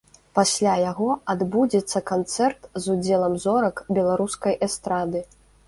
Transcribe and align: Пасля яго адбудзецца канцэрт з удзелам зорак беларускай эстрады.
Пасля 0.37 0.71
яго 0.91 1.09
адбудзецца 1.33 2.01
канцэрт 2.13 2.65
з 2.81 2.95
удзелам 2.95 3.39
зорак 3.47 3.85
беларускай 3.97 4.59
эстрады. 4.69 5.25